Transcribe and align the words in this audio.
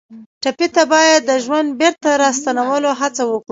ټپي 0.41 0.67
ته 0.75 0.83
باید 0.93 1.19
د 1.29 1.31
ژوند 1.43 1.67
بېرته 1.79 2.09
راستنولو 2.23 2.89
هڅه 2.99 3.23
وکړو. 3.31 3.49